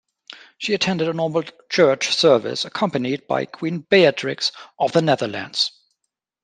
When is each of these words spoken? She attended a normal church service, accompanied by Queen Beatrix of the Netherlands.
She 0.57 0.73
attended 0.73 1.07
a 1.07 1.13
normal 1.13 1.43
church 1.69 2.15
service, 2.15 2.65
accompanied 2.65 3.27
by 3.27 3.45
Queen 3.45 3.81
Beatrix 3.87 4.51
of 4.79 4.93
the 4.93 5.01
Netherlands. 5.03 5.69